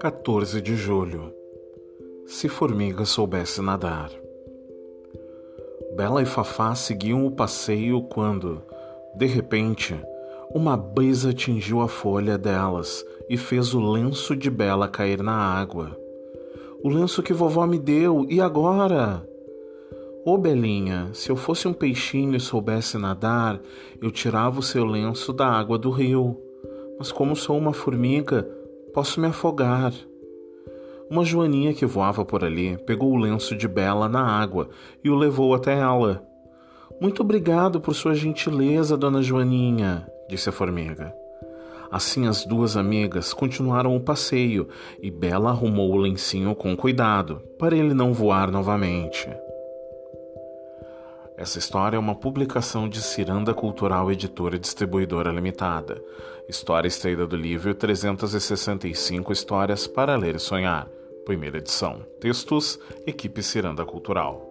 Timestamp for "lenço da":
24.84-25.46